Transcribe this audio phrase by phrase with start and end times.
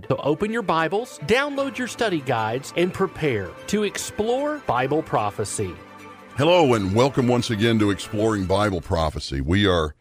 [0.00, 0.08] guide.
[0.08, 5.74] So open your Bibles, download your study guides, and prepare to explore Bible prophecy.
[6.36, 9.40] Hello, and welcome once again to Exploring Bible Prophecy.
[9.40, 9.94] We are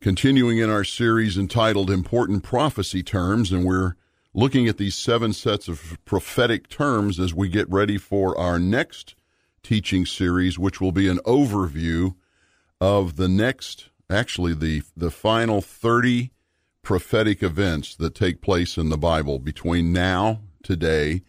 [0.00, 3.94] continuing in our series entitled Important Prophecy Terms, and we're
[4.34, 9.14] looking at these seven sets of prophetic terms as we get ready for our next
[9.62, 12.14] teaching series, which will be an overview
[12.80, 16.30] of the next, actually, the, the final 30
[16.82, 21.22] prophetic events that take place in the Bible between now, today,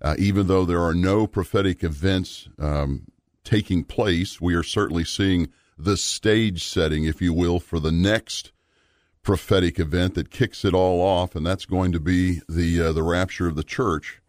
[0.00, 3.06] uh, even though there are no prophetic events um,
[3.44, 8.52] taking place, we are certainly seeing the stage setting, if you will, for the next
[9.22, 13.02] prophetic event that kicks it all off, and that's going to be the uh, the
[13.02, 14.20] rapture of the church.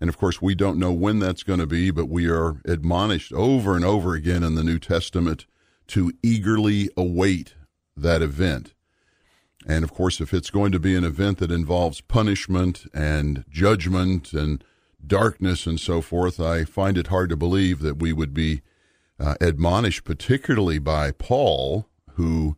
[0.00, 3.32] And of course, we don't know when that's going to be, but we are admonished
[3.32, 5.46] over and over again in the New Testament
[5.88, 7.54] to eagerly await
[7.96, 8.74] that event.
[9.66, 14.32] And of course, if it's going to be an event that involves punishment and judgment
[14.32, 14.64] and
[15.06, 18.62] darkness and so forth, I find it hard to believe that we would be
[19.18, 22.56] uh, admonished, particularly by Paul, who,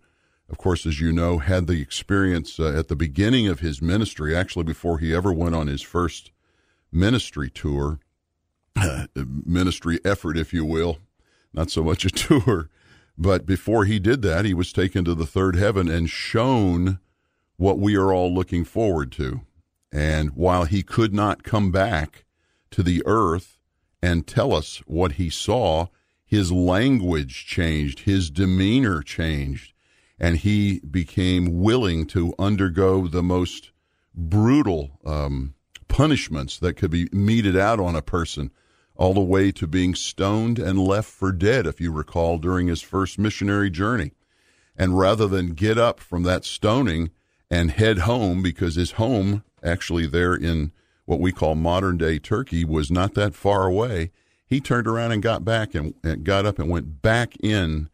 [0.48, 4.34] of course, as you know, had the experience uh, at the beginning of his ministry,
[4.36, 6.30] actually before he ever went on his first
[6.92, 7.98] ministry tour,
[9.16, 10.98] ministry effort, if you will,
[11.52, 12.70] not so much a tour.
[13.18, 16.98] But before he did that, he was taken to the third heaven and shown
[17.56, 19.42] what we are all looking forward to.
[19.92, 22.24] And while he could not come back
[22.70, 23.58] to the earth
[24.02, 25.86] and tell us what he saw,
[26.24, 29.74] his language changed, his demeanor changed,
[30.18, 33.70] and he became willing to undergo the most
[34.14, 35.54] brutal um,
[35.88, 38.50] punishments that could be meted out on a person
[39.02, 42.80] all the way to being stoned and left for dead, if you recall, during his
[42.80, 44.12] first missionary journey.
[44.76, 47.10] And rather than get up from that stoning
[47.50, 50.70] and head home, because his home, actually there in
[51.04, 54.12] what we call modern day Turkey, was not that far away,
[54.46, 57.90] he turned around and got back and, and got up and went back in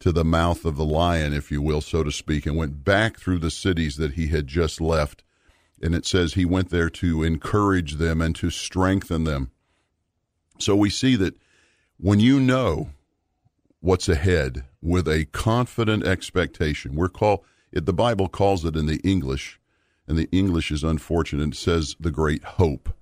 [0.00, 3.18] to the mouth of the lion, if you will, so to speak, and went back
[3.18, 5.22] through the cities that he had just left.
[5.82, 9.50] And it says he went there to encourage them and to strengthen them.
[10.58, 11.36] So we see that
[11.98, 12.90] when you know
[13.80, 17.40] what's ahead with a confident expectation, we're called
[17.72, 19.60] the Bible calls it in the English,
[20.06, 21.48] and the English is unfortunate.
[21.48, 22.94] It says the great hope.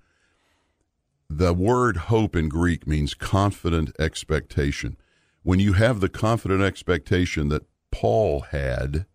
[1.31, 4.97] The word hope in Greek means confident expectation.
[5.43, 9.07] When you have the confident expectation that Paul had,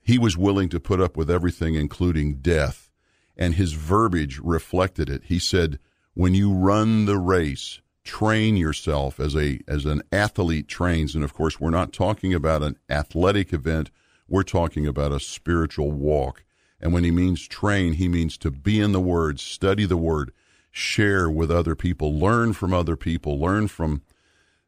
[0.00, 2.90] he was willing to put up with everything, including death,
[3.36, 5.24] and his verbiage reflected it.
[5.24, 5.78] He said,
[6.20, 11.14] when you run the race, train yourself as a as an athlete trains.
[11.14, 13.90] And of course we're not talking about an athletic event.
[14.28, 16.44] We're talking about a spiritual walk.
[16.78, 20.30] And when he means train he means to be in the word study the word
[20.70, 24.02] share with other people learn from other people learn from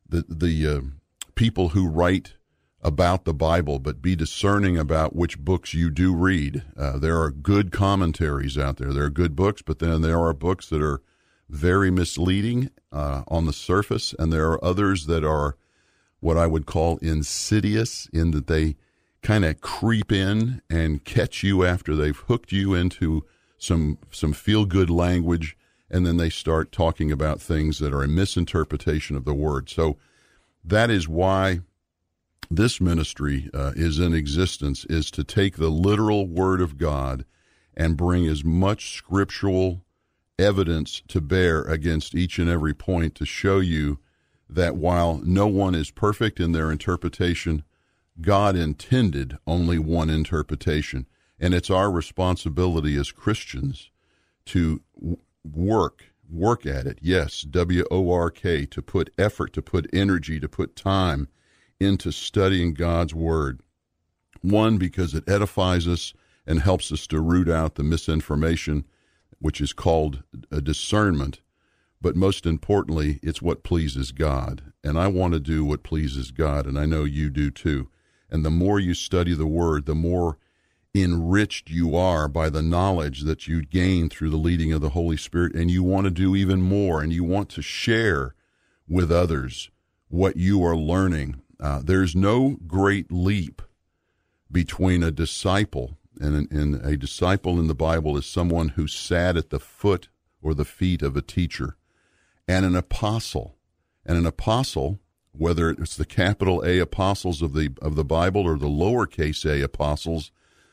[0.09, 0.81] the the uh,
[1.35, 2.33] people who write
[2.81, 6.63] about the bible but be discerning about which books you do read.
[6.79, 8.95] Uh, there are good commentaries out there.
[8.95, 11.03] There are good books but then there are books that are
[11.53, 15.57] very misleading uh, on the surface, and there are others that are
[16.21, 18.77] what I would call insidious in that they
[19.21, 23.25] kind of creep in and catch you after they've hooked you into
[23.59, 25.57] some some feel good language,
[25.91, 29.69] and then they start talking about things that are a misinterpretation of the word.
[29.69, 29.99] So
[30.65, 31.61] that is why
[32.51, 37.27] this ministry uh, is in existence is to take the literal word of God
[37.77, 39.85] and bring as much scriptural
[40.39, 43.99] evidence to bear against each and every point to show you
[44.49, 47.63] that while no one is perfect in their interpretation,
[48.21, 51.07] God intended only one interpretation.
[51.41, 53.91] And it's our responsibility as Christians
[54.47, 54.83] to
[55.45, 56.99] work, work at it.
[57.01, 61.29] Yes, W O R K, to put effort, to put energy, to put time
[61.81, 63.61] into studying God's Word.
[64.41, 66.15] One, because it edifies us
[66.47, 68.85] and helps us to root out the misinformation
[69.43, 71.41] which is called a discernment.
[72.01, 74.73] But most importantly, it's what pleases God.
[74.83, 77.89] And I want to do what pleases God, and I know you do too.
[78.31, 80.39] And the more you study the Word, the more
[80.95, 85.17] enriched you are by the knowledge that you gain through the leading of the Holy
[85.17, 88.35] Spirit, and you want to do even more, and you want to share
[88.89, 89.71] with others
[90.09, 91.41] what you are learning.
[91.59, 93.63] Uh, there's no great leap
[94.51, 99.51] between a disciple, and, and a disciple in the Bible is someone who sat at
[99.51, 100.09] the foot
[100.43, 101.77] or the feet of a teacher,
[102.49, 103.57] and an apostle.
[104.05, 104.99] And an apostle
[105.33, 109.63] whether it's the capital A apostles of the of the Bible or the lowercase a
[109.63, 110.31] apostles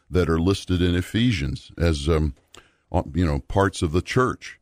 [0.10, 2.36] that are listed in Ephesians as um,
[3.14, 4.60] you know parts of the church.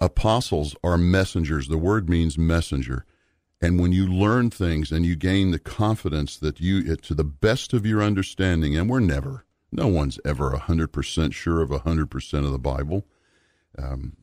[0.00, 1.68] Apostles are messengers.
[1.68, 3.04] The word means messenger.
[3.62, 7.74] And when you learn things and you gain the confidence that you, to the best
[7.74, 12.58] of your understanding, and we're never, no one's ever 100% sure of 100% of the
[12.58, 13.06] Bible.
[13.78, 14.16] Um,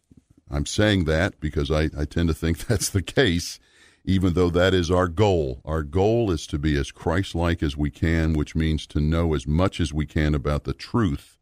[0.49, 3.59] I'm saying that because I, I tend to think that's the case
[4.07, 5.61] even though that is our goal.
[5.65, 9.33] Our goal is to be as Christ like as we can, which means to know
[9.33, 11.37] as much as we can about the truth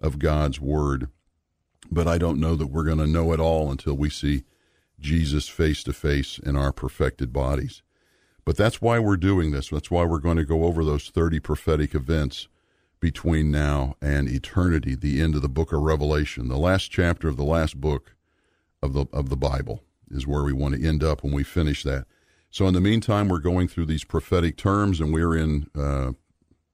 [0.00, 1.08] of God's Word.
[1.92, 4.42] But I don't know that we're going to know it all until we see
[4.98, 7.82] Jesus face to face in our perfected bodies.
[8.44, 9.68] But that's why we're doing this.
[9.68, 12.48] That's why we're going to go over those 30 prophetic events
[13.02, 17.36] between now and eternity, the end of the book of Revelation, the last chapter of
[17.36, 18.14] the last book
[18.80, 21.82] of the of the Bible is where we want to end up when we finish
[21.82, 22.06] that.
[22.50, 26.12] So in the meantime, we're going through these prophetic terms, and we're in uh,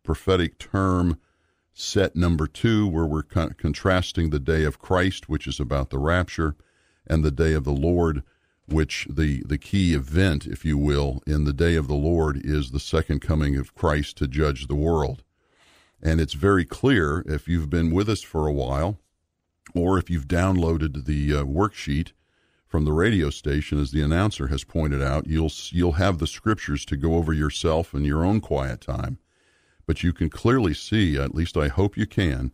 [0.03, 1.19] prophetic term
[1.73, 5.99] set number two, where we're con- contrasting the day of Christ, which is about the
[5.99, 6.57] rapture,
[7.07, 8.23] and the day of the Lord,
[8.67, 12.71] which the the key event, if you will, in the day of the Lord is
[12.71, 15.23] the second coming of Christ to judge the world.
[16.03, 18.99] And it's very clear if you've been with us for a while,
[19.75, 22.13] or if you've downloaded the uh, worksheet
[22.67, 26.85] from the radio station, as the announcer has pointed out, you'll you'll have the scriptures
[26.85, 29.19] to go over yourself in your own quiet time.
[29.87, 32.53] But you can clearly see, at least I hope you can,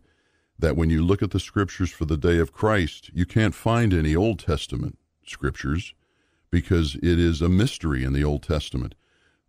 [0.57, 3.93] that when you look at the scriptures for the day of Christ, you can't find
[3.93, 5.93] any Old Testament scriptures
[6.49, 8.95] because it is a mystery in the Old Testament.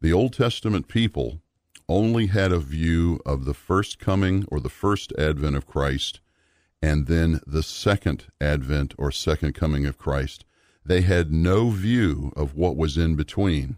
[0.01, 1.41] The Old Testament people
[1.89, 6.21] only had a view of the first coming or the first advent of Christ
[6.83, 10.45] and then the second advent or second coming of Christ.
[10.85, 13.77] They had no view of what was in between.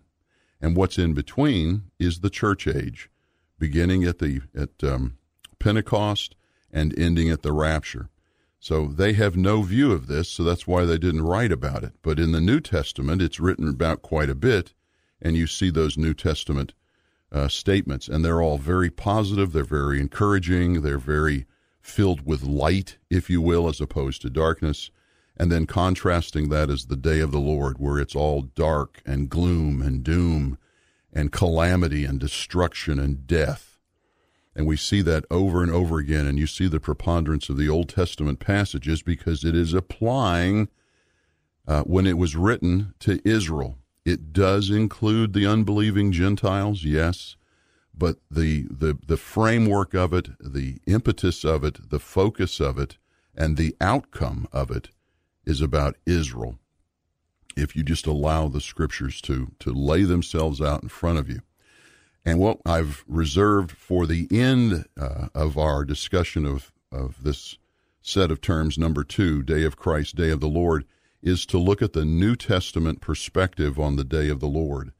[0.60, 3.08] And what's in between is the church age,
[3.58, 5.16] beginning at the at um,
[5.58, 6.34] Pentecost
[6.70, 8.10] and ending at the rapture.
[8.60, 11.92] So they have no view of this, so that's why they didn't write about it.
[12.02, 14.74] But in the New Testament, it's written about quite a bit,
[15.22, 16.74] and you see those New Testament
[17.30, 19.52] uh, statements, and they're all very positive.
[19.52, 20.82] They're very encouraging.
[20.82, 21.46] They're very
[21.80, 24.90] filled with light, if you will, as opposed to darkness
[25.38, 29.30] and then contrasting that is the day of the Lord, where it's all dark and
[29.30, 30.58] gloom and doom
[31.12, 33.78] and calamity and destruction and death.
[34.56, 36.26] And we see that over and over again.
[36.26, 40.68] And you see the preponderance of the Old Testament passages because it is applying
[41.68, 43.77] uh, when it was written to Israel.
[44.08, 47.36] It does include the unbelieving Gentiles, yes,
[47.94, 52.96] but the, the, the framework of it, the impetus of it, the focus of it,
[53.36, 54.88] and the outcome of it
[55.44, 56.58] is about Israel.
[57.54, 61.42] If you just allow the scriptures to, to lay themselves out in front of you.
[62.24, 67.58] And what I've reserved for the end uh, of our discussion of, of this
[68.00, 70.86] set of terms, number two, Day of Christ, Day of the Lord,
[71.22, 74.92] is to look at the New Testament perspective on the Day of the Lord.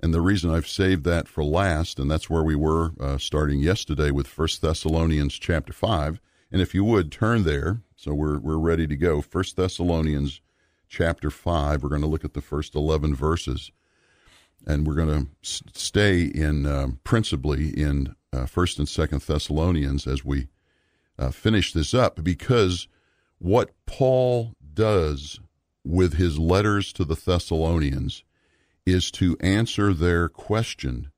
[0.00, 3.60] And the reason I've saved that for last, and that's where we were uh, starting
[3.60, 6.20] yesterday with First Thessalonians chapter 5.
[6.50, 9.22] And if you would turn there, so we're we're ready to go.
[9.22, 10.40] First Thessalonians
[10.88, 11.82] chapter 5.
[11.82, 13.70] We're going to look at the first 11 verses.
[14.66, 15.28] And we're going to
[15.72, 20.48] stay in uh, principally in uh, First and Second Thessalonians as we
[21.18, 22.88] uh, finish this up, because
[23.38, 25.40] what Paul does
[25.84, 28.24] with his letters to the Thessalonians
[28.86, 31.10] is to answer their question: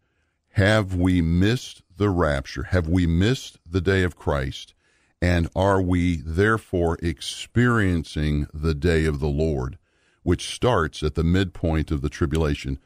[0.50, 2.64] Have we missed the rapture?
[2.64, 4.75] Have we missed the day of Christ?
[5.23, 9.78] And are we therefore experiencing the day of the Lord,
[10.23, 12.78] which starts at the midpoint of the tribulation?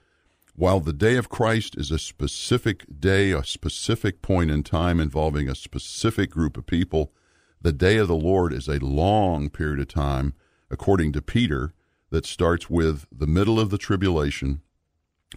[0.54, 5.48] While the day of Christ is a specific day, a specific point in time involving
[5.48, 7.12] a specific group of people,
[7.60, 10.34] the day of the Lord is a long period of time,
[10.70, 11.72] according to Peter,
[12.10, 14.62] that starts with the middle of the tribulation,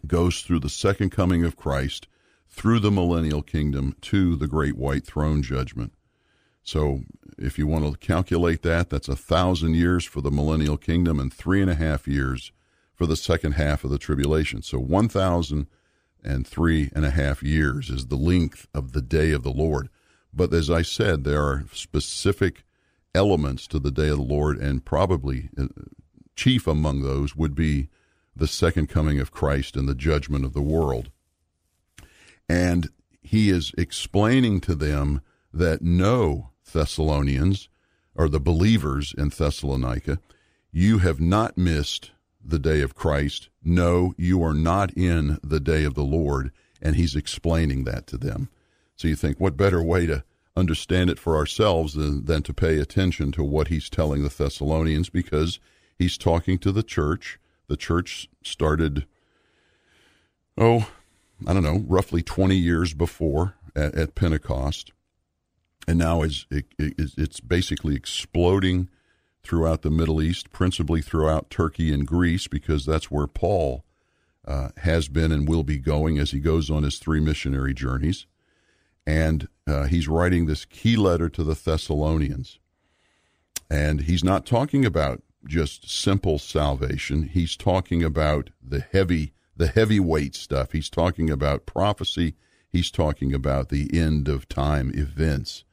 [0.08, 2.08] goes through the second coming of Christ,
[2.48, 5.94] through the millennial kingdom to the great white throne judgment.
[6.64, 7.02] So
[7.38, 11.34] if you want to calculate that, that's a thousand years for the millennial kingdom and
[11.34, 12.52] three and a half years
[12.94, 14.62] for the second half of the tribulation.
[14.62, 15.68] So one thousand
[16.24, 19.90] and three and a half years is the length of the day of the Lord.
[20.34, 22.64] But as I said, there are specific
[23.14, 25.66] elements to the day of the Lord, and probably uh,
[26.36, 27.90] chief among those would be
[28.36, 31.12] the second coming of Christ and the judgment of the world.
[32.48, 32.90] And
[33.22, 35.22] he is explaining to them
[35.54, 37.70] that no Thessalonians,
[38.16, 40.20] or the believers in Thessalonica,
[40.72, 42.12] you have not missed
[42.44, 43.50] the day of Christ.
[43.64, 46.52] No, you are not in the day of the Lord.
[46.82, 48.50] And he's explaining that to them.
[48.96, 50.24] So you think, what better way to
[50.56, 55.10] understand it for ourselves than, than to pay attention to what he's telling the Thessalonians
[55.10, 55.60] because
[55.98, 57.40] he's talking to the church.
[57.68, 59.06] The church started,
[60.58, 60.90] oh,
[61.48, 64.92] I don't know, roughly 20 years before at, at Pentecost.
[65.88, 68.90] And now it's, it, it, it's basically exploding
[69.44, 73.84] throughout the Middle East, principally throughout Turkey and Greece, because that's where Paul
[74.46, 78.28] uh, has been and will be going as he goes on his three missionary journeys.
[79.06, 82.60] And uh, he's writing this key letter to the Thessalonians.
[83.70, 87.24] And he's not talking about just simple salvation.
[87.24, 90.72] He's talking about the heavy, the heavyweight stuff.
[90.72, 92.36] He's talking about prophecy.
[92.70, 95.64] He's talking about the end of time events,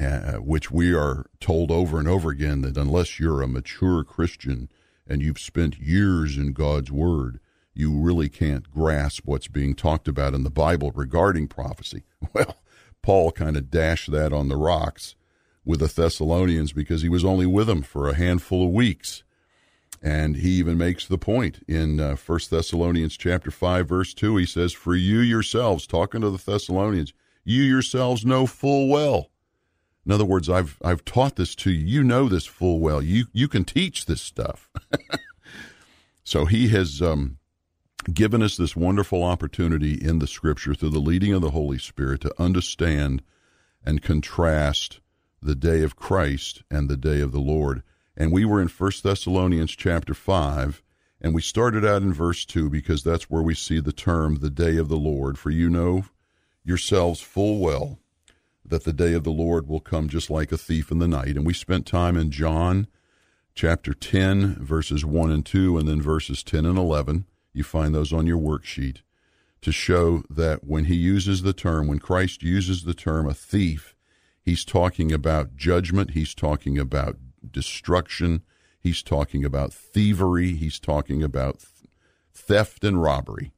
[0.00, 4.68] uh, which we are told over and over again that unless you're a mature Christian
[5.06, 7.40] and you've spent years in God's Word,
[7.74, 12.02] you really can't grasp what's being talked about in the Bible regarding prophecy.
[12.34, 12.56] Well,
[13.02, 15.14] Paul kind of dashed that on the rocks
[15.64, 19.22] with the Thessalonians because he was only with them for a handful of weeks.
[20.02, 24.46] And he even makes the point in uh, 1 Thessalonians chapter 5 verse 2 he
[24.46, 27.12] says for you yourselves talking to the Thessalonians
[27.44, 29.30] you yourselves know full well.
[30.04, 31.86] In other words I've I've taught this to you.
[31.86, 33.02] You know this full well.
[33.02, 34.70] You you can teach this stuff.
[36.28, 37.38] So he has um,
[38.14, 42.20] given us this wonderful opportunity in the scripture through the leading of the Holy Spirit
[42.22, 43.22] to understand
[43.84, 45.00] and contrast
[45.42, 47.82] the day of Christ and the day of the Lord.
[48.16, 50.82] And we were in 1 Thessalonians chapter 5,
[51.20, 54.50] and we started out in verse 2 because that's where we see the term the
[54.50, 55.38] day of the Lord.
[55.38, 56.04] For you know
[56.64, 57.98] yourselves full well
[58.64, 61.36] that the day of the Lord will come just like a thief in the night.
[61.36, 62.86] And we spent time in John
[63.54, 67.24] chapter 10, verses 1 and 2, and then verses 10 and 11
[67.58, 69.02] you find those on your worksheet
[69.60, 73.96] to show that when he uses the term, when Christ uses the term a thief,
[74.40, 77.16] he's talking about judgment, he's talking about
[77.50, 78.42] destruction,
[78.80, 81.64] he's talking about thievery, he's talking about
[82.32, 83.52] theft and robbery.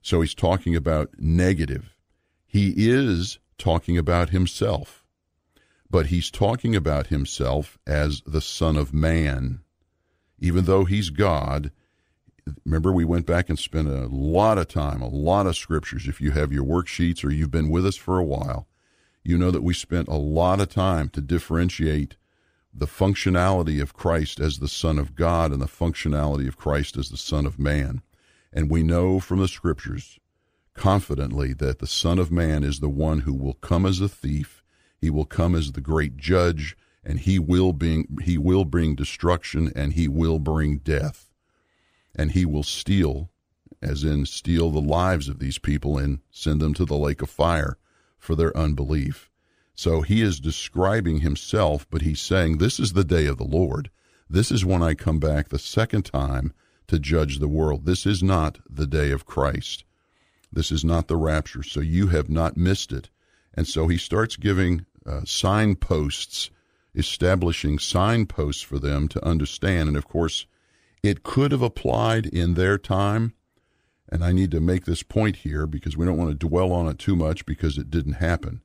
[0.00, 1.96] So he's talking about negative.
[2.46, 5.04] He is talking about himself,
[5.88, 9.60] but he's talking about himself as the Son of Man.
[10.38, 11.70] Even though he's God,
[12.64, 16.08] remember we went back and spent a lot of time, a lot of scriptures.
[16.08, 18.66] If you have your worksheets or you've been with us for a while,
[19.24, 22.16] you know that we spent a lot of time to differentiate
[22.74, 27.10] the functionality of Christ as the Son of God and the functionality of Christ as
[27.10, 28.02] the Son of Man.
[28.52, 30.18] And we know from the scriptures
[30.74, 34.62] confidently that the Son of Man is the one who will come as a thief,
[35.00, 39.72] he will come as the great judge, and he will bring he will bring destruction
[39.74, 41.31] and he will bring death
[42.14, 43.30] and he will steal,
[43.80, 47.30] as in steal the lives of these people and send them to the lake of
[47.30, 47.78] fire
[48.18, 49.30] for their unbelief.
[49.74, 53.90] So he is describing himself, but he's saying, This is the day of the Lord.
[54.28, 56.52] This is when I come back the second time
[56.86, 57.84] to judge the world.
[57.84, 59.84] This is not the day of Christ.
[60.52, 61.62] This is not the rapture.
[61.62, 63.08] So you have not missed it.
[63.54, 66.50] And so he starts giving uh, signposts,
[66.94, 69.88] establishing signposts for them to understand.
[69.88, 70.46] And of course,
[71.02, 73.34] it could have applied in their time,
[74.08, 76.86] and I need to make this point here because we don't want to dwell on
[76.88, 78.62] it too much because it didn't happen.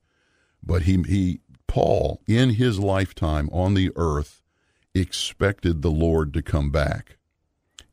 [0.64, 4.42] But he, he Paul, in his lifetime on the earth,
[4.94, 7.18] expected the Lord to come back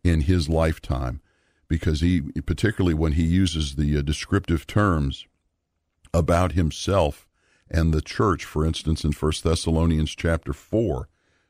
[0.03, 1.21] in his lifetime
[1.69, 5.27] because he, particularly when he uses the uh, descriptive terms
[6.13, 7.27] about himself
[7.71, 11.09] and the church, for instance, in First Thessalonians chapter 4,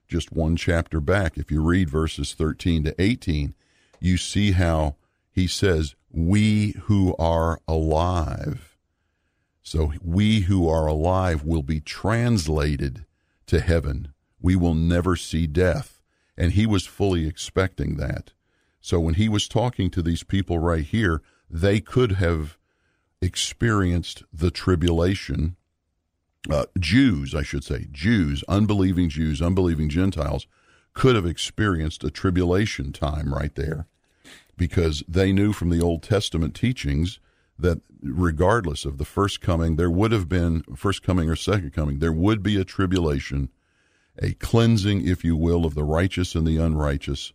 [0.09, 3.55] just one chapter back, if you read verses 13 to 18,
[4.01, 4.97] you see how
[5.31, 8.77] he says, We who are alive.
[9.63, 13.07] So we who are alive will be translated
[13.47, 14.13] to heaven.
[14.41, 16.03] We will never see death.
[16.37, 18.33] And he was fully expecting that.
[18.81, 22.59] So when he was talking to these people right here, they could have
[23.23, 25.57] experienced the tribulation
[26.51, 30.47] uh, Jews, I should say, Jews, unbelieving Jews, unbelieving Gentiles,
[30.93, 33.87] could have experienced a tribulation time right there
[34.57, 37.19] because they knew from the Old Testament teachings
[37.59, 41.99] that regardless of the first coming, there would have been first coming or second coming,
[41.99, 43.51] there would be a tribulation,
[44.21, 47.33] a cleansing, if you will, of the righteous and the unrighteous,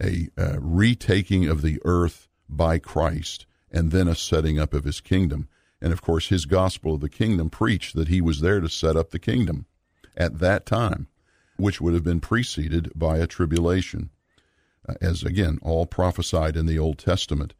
[0.00, 5.00] a, a retaking of the earth by Christ, and then a setting up of his
[5.00, 5.48] kingdom.
[5.82, 8.96] And of course, his gospel of the kingdom preached that he was there to set
[8.96, 9.66] up the kingdom
[10.16, 11.08] at that time,
[11.56, 14.10] which would have been preceded by a tribulation,
[14.88, 17.54] uh, as again, all prophesied in the Old Testament.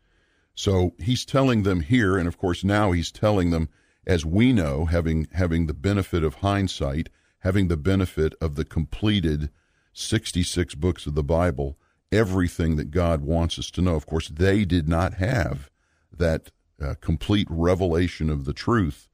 [0.55, 3.69] So he's telling them here, and of course now he's telling them,
[4.07, 7.09] as we know, having having the benefit of hindsight,
[7.41, 9.51] having the benefit of the completed
[9.95, 11.77] 66 books of the Bible,
[12.13, 13.97] everything that God wants us to know.
[13.97, 15.71] Of course, they did not have
[16.17, 19.09] that uh, complete revelation of the truth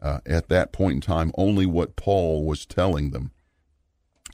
[0.00, 3.30] uh, at that point in time, only what Paul was telling them,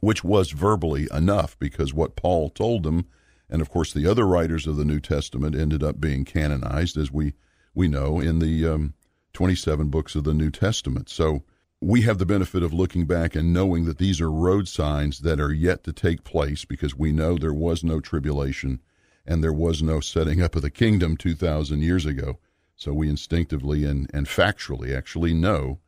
[0.00, 3.07] which was verbally enough because what Paul told them
[3.50, 7.11] and of course, the other writers of the New Testament ended up being canonized, as
[7.11, 7.35] we,
[7.75, 8.95] we know, in the um,
[9.33, 11.09] 27 books of the New Testament.
[11.09, 11.45] So
[11.80, 15.40] we have the benefit of looking back and knowing that these are road signs that
[15.40, 18.80] are yet to take place because we know there was no tribulation
[19.25, 22.38] and there was no setting up of the kingdom 2,000 years ago.
[22.79, 25.81] So we instinctively and, and factually actually know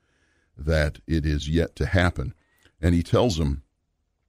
[0.58, 2.34] that it is yet to happen.
[2.80, 3.62] And he tells them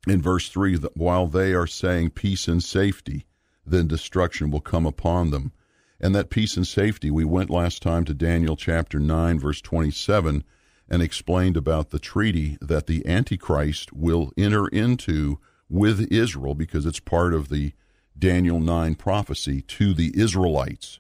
[0.08, 3.26] in verse 3 that while they are saying peace and safety,
[3.66, 5.54] then destruction will come upon them.
[6.00, 10.44] And that peace and safety, we went last time to Daniel chapter 9, verse 27,
[10.88, 17.00] and explained about the treaty that the Antichrist will enter into with Israel because it's
[17.00, 17.74] part of the
[18.18, 21.00] Daniel 9 prophecy to the Israelites.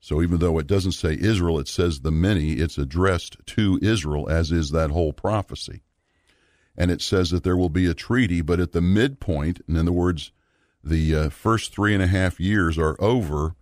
[0.00, 4.28] So even though it doesn't say Israel, it says the many, it's addressed to Israel,
[4.28, 5.82] as is that whole prophecy
[6.78, 9.92] and it says that there will be a treaty, but at the midpoint, in other
[9.92, 10.30] words,
[10.82, 13.56] the uh, first three and a half years are over.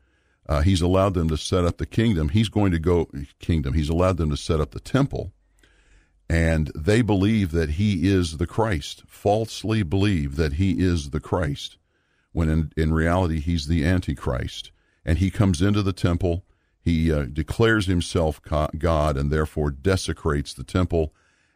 [0.47, 2.29] Uh, he's allowed them to set up the kingdom.
[2.29, 3.09] He's going to go
[3.41, 3.73] kingdom.
[3.73, 5.33] He's allowed them to set up the temple,
[6.29, 9.03] and they believe that he is the Christ.
[9.07, 11.79] Falsely believe that he is the Christ,
[12.33, 14.71] when in, in reality he's the Antichrist.
[15.07, 16.45] And he comes into the temple.
[16.81, 21.15] He uh, declares himself God, and therefore desecrates the temple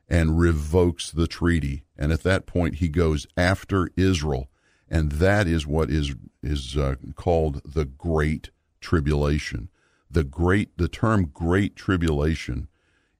[0.08, 1.82] and revokes the treaty.
[1.98, 4.48] And at that point, he goes after Israel.
[4.88, 9.68] And that is what is, is uh, called the Great Tribulation.
[10.08, 12.68] The great, the term Great Tribulation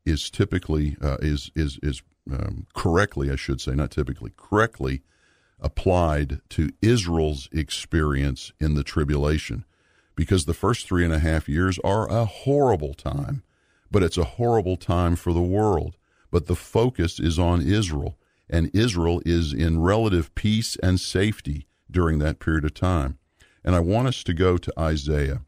[0.04, 5.02] is typically, uh, is, is, is um, correctly, I should say, not typically, correctly
[5.60, 9.64] applied to Israel's experience in the tribulation.
[10.20, 13.42] Because the first three and a half years are a horrible time,
[13.90, 15.96] but it's a horrible time for the world
[16.30, 18.16] but the focus is on Israel,
[18.48, 23.18] and Israel is in relative peace and safety during that period of time.
[23.64, 25.42] And I want us to go to Isaiah.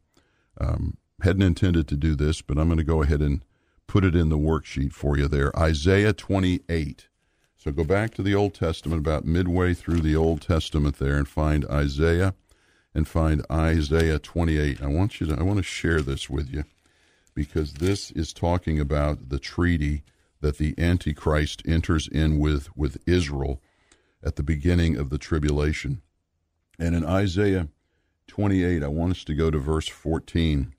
[0.60, 3.44] Um, hadn't intended to do this, but I'm going to go ahead and
[3.86, 5.56] put it in the worksheet for you there.
[5.56, 7.08] Isaiah 28.
[7.56, 11.28] So go back to the Old Testament, about midway through the Old Testament there, and
[11.28, 12.34] find Isaiah
[12.94, 14.82] and find Isaiah 28.
[14.82, 16.64] I want you to I want to share this with you
[17.34, 20.02] because this is talking about the treaty
[20.40, 23.60] that the Antichrist enters in with, with Israel
[24.22, 26.02] at the beginning of the tribulation.
[26.78, 27.68] And in Isaiah
[28.26, 30.74] 28, I want us to go to verse 14.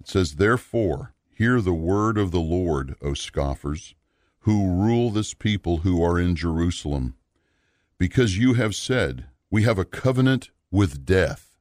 [0.00, 3.94] It says, Therefore, hear the word of the Lord, O scoffers,
[4.40, 7.14] who rule this people who are in Jerusalem.
[7.98, 11.56] Because you have said, We have a covenant with death,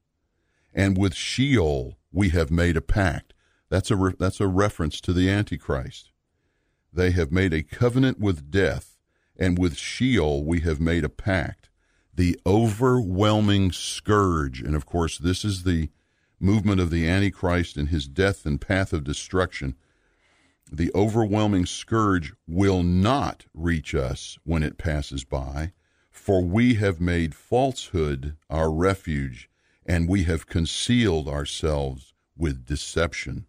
[0.74, 3.34] and with Sheol we have made a pact.
[3.70, 6.12] That's a, re- that's a reference to the Antichrist.
[6.94, 8.98] They have made a covenant with death,
[9.38, 11.70] and with Sheol we have made a pact.
[12.14, 15.90] The overwhelming scourge, and of course, this is the
[16.40, 19.76] movement of the Antichrist and his death and path of destruction.
[20.72, 25.74] The overwhelming scourge will not reach us when it passes by,
[26.18, 29.50] for we have made falsehood our refuge,
[29.86, 33.46] and we have concealed ourselves with deception.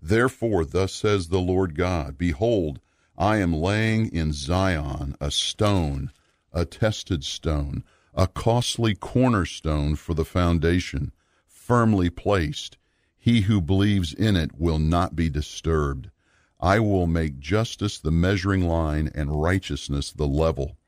[0.00, 2.80] Therefore, thus says the Lord God Behold,
[3.18, 6.10] I am laying in Zion a stone,
[6.52, 11.12] a tested stone, a costly cornerstone for the foundation,
[11.46, 12.78] firmly placed.
[13.18, 16.10] He who believes in it will not be disturbed.
[16.60, 20.78] I will make justice the measuring line and righteousness the level.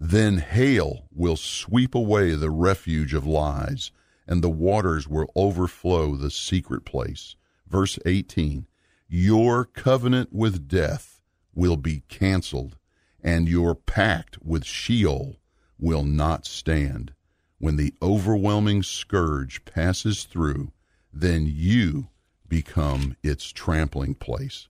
[0.00, 3.92] Then hail will sweep away the refuge of lies,
[4.26, 7.36] and the waters will overflow the secret place
[7.70, 8.66] verse 18
[9.08, 11.20] Your covenant with death
[11.54, 12.76] will be canceled,
[13.22, 15.36] and your pact with Sheol
[15.78, 17.14] will not stand.
[17.58, 20.72] When the overwhelming scourge passes through,
[21.12, 22.08] then you,
[22.48, 24.68] become its trampling place.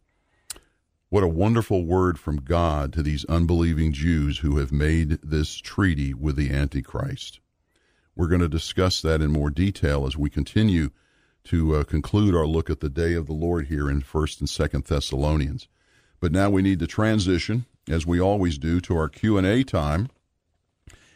[1.11, 6.14] What a wonderful word from God to these unbelieving Jews who have made this treaty
[6.14, 7.40] with the Antichrist.
[8.14, 10.90] We're going to discuss that in more detail as we continue
[11.46, 14.49] to uh, conclude our look at the day of the Lord here in 1st and
[14.49, 15.66] 2nd Thessalonians.
[16.20, 20.11] But now we need to transition as we always do to our Q&A time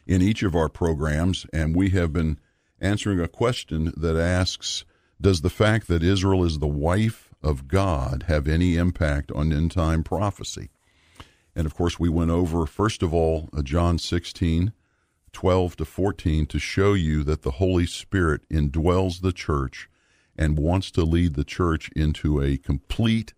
[0.08, 2.40] in each of our programs and we have been
[2.80, 4.84] answering a question that asks
[5.20, 9.70] does the fact that Israel is the wife of God have any impact on end
[9.70, 10.70] time prophecy?
[11.54, 14.72] And of course, we went over, first of all, uh, John 16,
[15.32, 19.88] 12 to 14, to show you that the Holy Spirit indwells the church
[20.36, 23.34] and wants to lead the church into a complete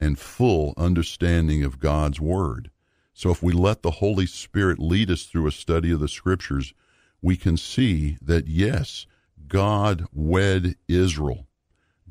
[0.00, 2.70] and full understanding of God's Word.
[3.14, 6.74] So if we let the Holy Spirit lead us through a study of the Scriptures,
[7.20, 9.06] we can see that yes,
[9.48, 11.47] God wed Israel.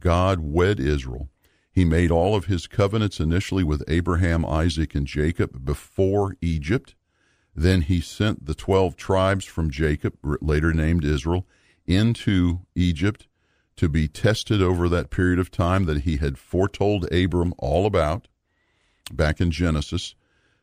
[0.07, 1.27] God wed Israel.
[1.69, 6.95] He made all of his covenants initially with Abraham, Isaac, and Jacob before Egypt.
[7.53, 11.45] Then he sent the 12 tribes from Jacob, later named Israel,
[11.85, 13.27] into Egypt
[13.75, 18.29] to be tested over that period of time that he had foretold Abram all about
[19.11, 20.15] back in Genesis.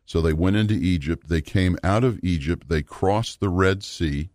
[0.07, 1.29] So they went into Egypt.
[1.29, 2.71] They came out of Egypt.
[2.71, 4.31] They crossed the Red Sea.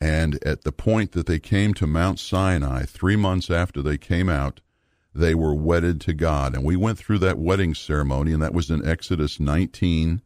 [0.00, 4.28] And at the point that they came to Mount Sinai, three months after they came
[4.28, 4.60] out,
[5.14, 6.54] they were wedded to God.
[6.54, 10.20] And we went through that wedding ceremony, and that was in Exodus 19.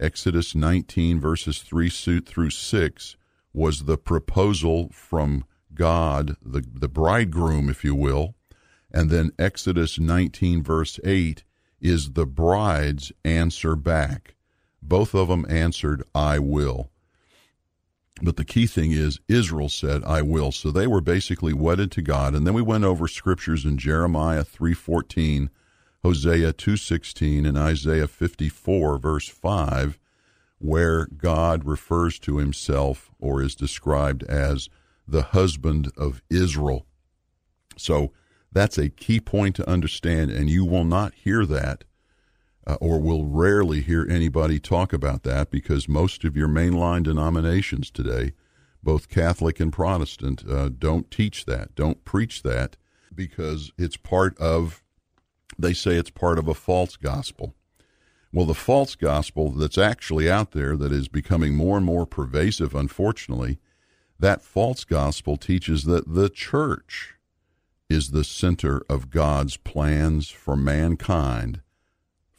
[0.00, 1.88] Exodus 19, verses 3
[2.20, 3.16] through 6,
[3.52, 8.34] was the proposal from God, the, the bridegroom, if you will.
[8.90, 11.44] And then Exodus 19, verse 8,
[11.80, 14.34] is the bride's answer back.
[14.80, 16.90] Both of them answered, I will.
[18.22, 20.52] But the key thing is Israel said, I will.
[20.52, 22.34] So they were basically wedded to God.
[22.34, 25.50] And then we went over scriptures in Jeremiah 3:14,
[26.02, 29.98] Hosea 2:16 and Isaiah 54 verse 5
[30.58, 34.70] where God refers to himself or is described as
[35.06, 36.86] the husband of Israel.
[37.76, 38.12] So
[38.52, 41.84] that's a key point to understand and you will not hear that
[42.66, 47.90] uh, or will rarely hear anybody talk about that because most of your mainline denominations
[47.90, 48.32] today,
[48.82, 52.76] both Catholic and Protestant, uh, don't teach that, don't preach that
[53.14, 54.82] because it's part of,
[55.58, 57.54] they say it's part of a false gospel.
[58.32, 62.74] Well, the false gospel that's actually out there that is becoming more and more pervasive,
[62.74, 63.58] unfortunately,
[64.18, 67.14] that false gospel teaches that the church
[67.88, 71.60] is the center of God's plans for mankind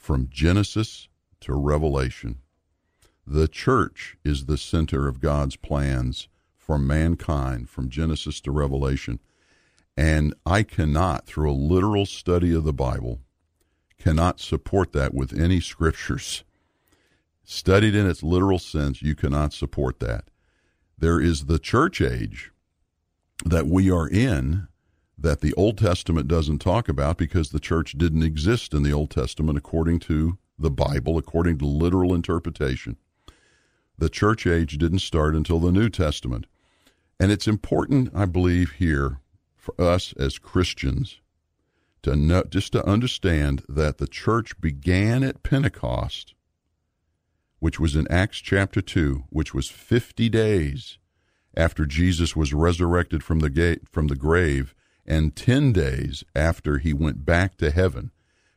[0.06, 1.08] from Genesis
[1.40, 2.38] to Revelation.
[3.26, 9.20] The church is the center of God's plans for mankind from Genesis to Revelation.
[9.98, 13.22] And I cannot, through a literal study of the Bible,
[13.98, 16.44] cannot support that with any scriptures.
[17.44, 20.26] Studied in its literal sense, you cannot support that.
[21.00, 22.52] There is the church age
[23.44, 24.68] that we are in
[25.18, 29.10] that the Old Testament doesn't talk about because the church didn't exist in the Old
[29.10, 32.98] Testament according to the Bible, according to literal interpretation.
[33.98, 36.48] The church age didn't start until the New Testament.
[37.20, 39.20] And it's important, I believe, here
[39.56, 41.22] for us as Christians
[42.04, 46.34] to know, just to understand that the church began at Pentecost,
[47.60, 51.00] which was in Acts chapter 2, which was 50 days
[51.58, 54.76] after Jesus was resurrected from the gate, from the grave
[55.06, 58.12] and 10 days after he went back to heaven,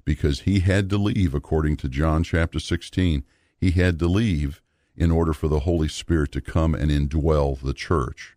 [0.05, 3.25] because he had to leave, according to John chapter 16,
[3.61, 4.63] he had to leave
[4.97, 8.37] in order for the Holy Spirit to come and indwell the church.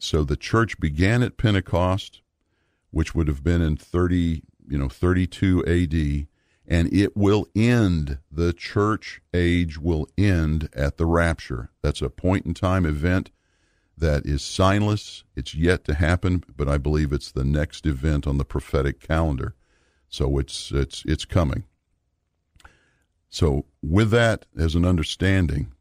[0.00, 2.20] So the church began at Pentecost,
[2.90, 6.26] which would have been in 30, you know, 32 AD,
[6.68, 11.70] and it will end, the church age will end at the rapture.
[11.82, 13.30] That's a point in time event
[13.98, 15.22] that is signless.
[15.34, 19.54] It's yet to happen, but I believe it's the next event on the prophetic calendar.
[20.08, 21.64] So it's it's it's coming.
[23.28, 25.72] So with that as an understanding,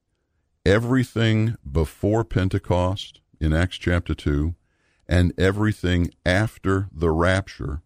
[0.65, 4.55] everything before Pentecost in Acts chapter 2
[5.07, 7.81] and everything after the rapture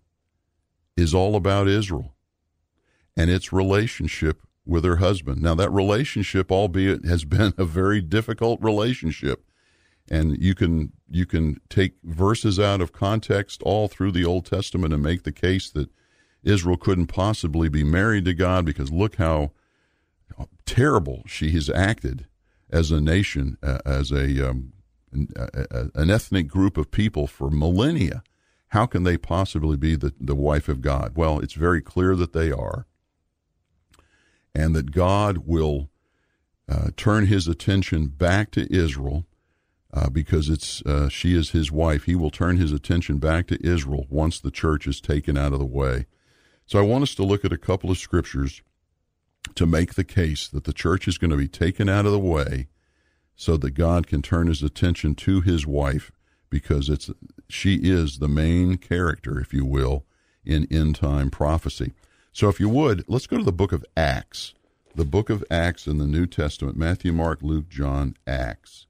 [0.96, 2.14] is all about Israel
[3.18, 5.42] and its relationship with her husband.
[5.42, 9.44] Now that relationship albeit has been a very difficult relationship
[10.10, 14.94] and you can you can take verses out of context all through the Old Testament
[14.94, 15.90] and make the case that
[16.44, 19.52] Israel couldn't possibly be married to God because look how
[20.66, 22.28] terrible she has acted
[22.70, 24.74] as a nation, uh, as a, um,
[25.12, 28.24] an, a, an ethnic group of people for millennia.
[28.70, 31.14] How can they possibly be the, the wife of God?
[31.16, 32.86] Well, it's very clear that they are,
[34.54, 35.90] and that God will
[36.68, 39.26] uh, turn his attention back to Israel
[39.94, 42.04] uh, because it's uh, she is his wife.
[42.04, 45.60] He will turn his attention back to Israel once the church is taken out of
[45.60, 46.06] the way.
[46.66, 48.62] So I want us to look at a couple of scriptures
[49.56, 52.20] to make the case that the church is going to be taken out of the
[52.20, 52.68] way
[53.36, 56.12] so that God can turn his attention to his wife
[56.50, 57.10] because it's
[57.48, 60.06] she is the main character, if you will,
[60.46, 61.94] in end time prophecy.
[62.32, 64.54] So if you would, let's go to the book of Acts.
[64.96, 68.88] The book of Acts in the New Testament, Matthew, Mark, Luke, John, Acts.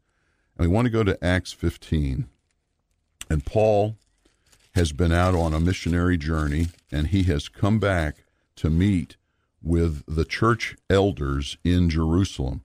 [0.60, 2.28] We want to go to Acts 15.
[3.30, 3.96] And Paul
[4.76, 8.26] has been out on a missionary journey and he has come back
[8.58, 9.16] to meet
[9.62, 12.64] with the church elders in Jerusalem.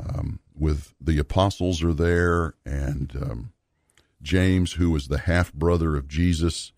[0.00, 3.52] Um, with the apostles are there, and um,
[4.22, 6.72] James, who was the half brother of Jesus,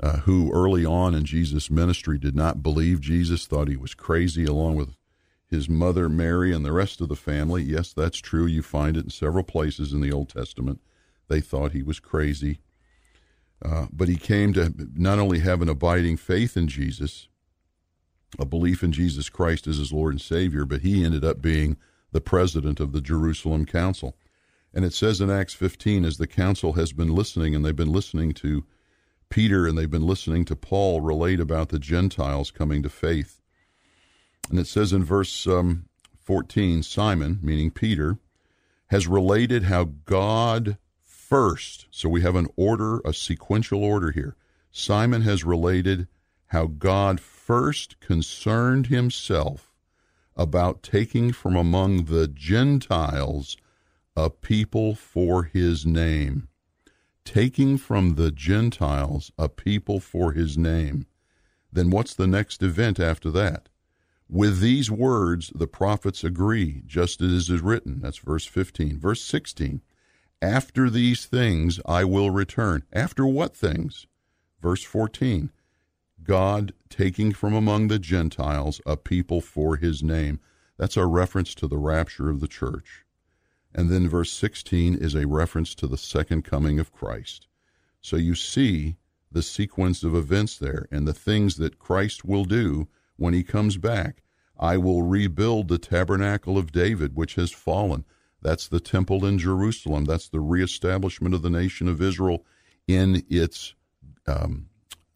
[0.00, 4.44] uh, who early on in Jesus' ministry did not believe Jesus, thought he was crazy,
[4.44, 4.94] along with
[5.50, 7.62] his mother Mary and the rest of the family.
[7.62, 8.46] Yes, that's true.
[8.46, 10.80] You find it in several places in the Old Testament.
[11.28, 12.60] They thought he was crazy.
[13.62, 17.28] Uh, but he came to not only have an abiding faith in Jesus,
[18.38, 21.76] a belief in Jesus Christ as his Lord and Savior, but he ended up being
[22.12, 24.16] the president of the Jerusalem Council.
[24.72, 27.92] And it says in Acts 15, as the council has been listening, and they've been
[27.92, 28.64] listening to
[29.30, 33.39] Peter and they've been listening to Paul relate about the Gentiles coming to faith.
[34.50, 35.86] And it says in verse um,
[36.18, 38.18] 14, Simon, meaning Peter,
[38.88, 44.36] has related how God first, so we have an order, a sequential order here.
[44.72, 46.08] Simon has related
[46.46, 49.72] how God first concerned himself
[50.36, 53.56] about taking from among the Gentiles
[54.16, 56.48] a people for his name.
[57.24, 61.06] Taking from the Gentiles a people for his name.
[61.72, 63.69] Then what's the next event after that?
[64.32, 67.98] With these words, the prophets agree, just as is written.
[68.00, 68.96] That's verse 15.
[68.96, 69.82] Verse 16.
[70.40, 72.84] After these things I will return.
[72.92, 74.06] After what things?
[74.62, 75.50] Verse 14.
[76.22, 80.38] God taking from among the Gentiles a people for his name.
[80.76, 83.04] That's a reference to the rapture of the church.
[83.74, 87.48] And then verse 16 is a reference to the second coming of Christ.
[88.00, 88.94] So you see
[89.32, 92.86] the sequence of events there and the things that Christ will do
[93.20, 94.22] when he comes back.
[94.58, 98.04] I will rebuild the tabernacle of David, which has fallen.
[98.42, 100.06] That's the temple in Jerusalem.
[100.06, 102.44] That's the reestablishment of the nation of Israel
[102.88, 103.74] in its
[104.26, 104.68] um,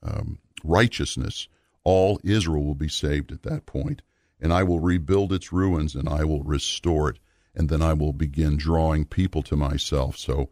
[0.03, 1.49] um, righteousness,
[1.83, 4.03] all Israel will be saved at that point.
[4.41, 7.19] And I will rebuild its ruins and I will restore it.
[7.55, 10.17] And then I will begin drawing people to myself.
[10.17, 10.51] So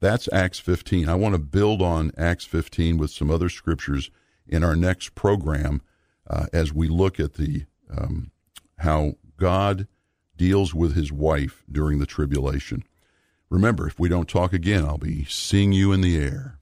[0.00, 1.08] that's Acts 15.
[1.08, 4.10] I want to build on Acts 15 with some other scriptures
[4.46, 5.82] in our next program
[6.28, 8.30] uh, as we look at the um,
[8.78, 9.86] how God
[10.36, 12.82] deals with his wife during the tribulation.
[13.50, 16.58] Remember, if we don't talk again, I'll be seeing you in the air.